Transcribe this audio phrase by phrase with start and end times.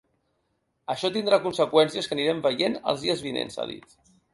[0.93, 4.01] Això tindrà conseqüències que anirem veient els dies vinents, ha dit.